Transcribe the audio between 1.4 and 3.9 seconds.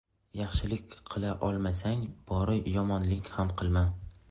olmasang, bori yomonliq ham qilma.